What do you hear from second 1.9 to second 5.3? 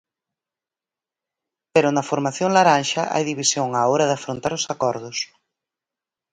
na formación laranxa hai división á hora de afrontar os acordos.